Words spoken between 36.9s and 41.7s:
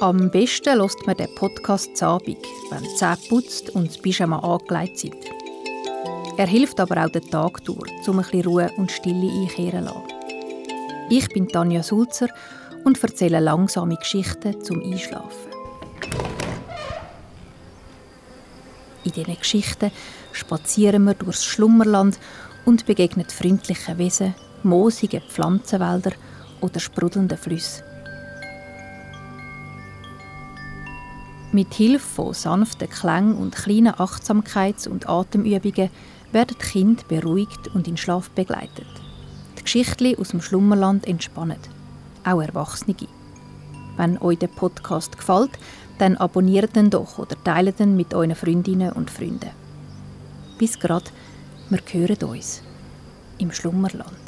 beruhigt und in Schlaf begleitet. Die Geschichten aus dem Schlummerland entspannen.